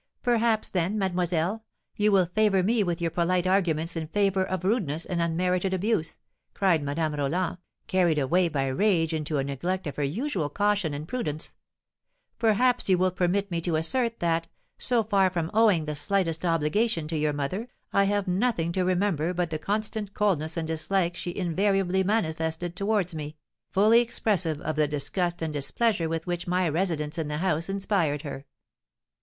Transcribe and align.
'Perhaps, 0.23 0.71
then, 0.71 0.97
mademoiselle, 0.97 1.63
you 1.95 2.11
will 2.11 2.25
favour 2.25 2.63
me 2.63 2.81
with 2.81 2.99
your 2.99 3.11
polite 3.11 3.45
arguments 3.45 3.95
in 3.95 4.07
favour 4.07 4.43
of 4.43 4.63
rudeness 4.65 5.05
and 5.05 5.21
unmerited 5.21 5.75
abuse,' 5.75 6.17
cried 6.55 6.81
Madame 6.81 7.13
Roland, 7.13 7.59
carried 7.85 8.17
away 8.17 8.49
by 8.49 8.65
rage 8.65 9.13
into 9.13 9.37
a 9.37 9.43
neglect 9.43 9.85
of 9.85 9.97
her 9.97 10.03
usual 10.03 10.49
caution 10.49 10.95
and 10.95 11.07
prudence; 11.07 11.53
'perhaps 12.39 12.89
you 12.89 12.97
will 12.97 13.11
permit 13.11 13.51
me 13.51 13.61
to 13.61 13.75
assert 13.75 14.19
that, 14.19 14.47
so 14.79 15.03
far 15.03 15.29
from 15.29 15.51
owing 15.53 15.85
the 15.85 15.93
slightest 15.93 16.43
obligation 16.43 17.07
to 17.07 17.15
your 17.15 17.31
mother, 17.31 17.67
I 17.93 18.05
have 18.05 18.27
nothing 18.27 18.71
to 18.71 18.83
remember 18.83 19.35
but 19.35 19.51
the 19.51 19.59
constant 19.59 20.15
coldness 20.15 20.57
and 20.57 20.67
dislike 20.67 21.15
she 21.15 21.35
invariably 21.37 22.03
manifested 22.03 22.75
towards 22.75 23.13
me, 23.13 23.37
fully 23.69 24.01
expressive 24.01 24.59
of 24.61 24.77
the 24.77 24.87
disgust 24.87 25.43
and 25.43 25.53
displeasure 25.53 26.09
with 26.09 26.25
which 26.25 26.47
my 26.47 26.67
residence 26.67 27.19
in 27.19 27.27
the 27.27 27.37
house 27.37 27.69
inspired 27.69 28.23
her.' 28.23 28.45